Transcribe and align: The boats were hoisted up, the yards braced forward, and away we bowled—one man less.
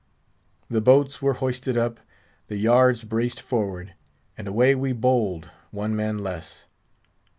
The 0.67 0.81
boats 0.81 1.21
were 1.21 1.33
hoisted 1.35 1.77
up, 1.77 1.99
the 2.47 2.57
yards 2.57 3.03
braced 3.03 3.39
forward, 3.39 3.93
and 4.35 4.47
away 4.47 4.73
we 4.73 4.93
bowled—one 4.93 5.95
man 5.95 6.17
less. 6.23 6.65